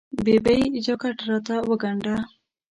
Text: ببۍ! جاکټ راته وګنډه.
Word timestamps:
ببۍ! 0.23 0.61
جاکټ 0.85 1.17
راته 1.27 1.55
وګنډه. 1.69 2.15